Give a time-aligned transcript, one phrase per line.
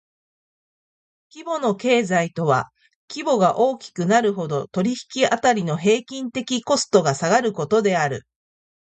[1.31, 2.71] 規模の経済とは
[3.07, 8.23] 規模が大きくなるほど、取引辺りの平均的コストが下がることである。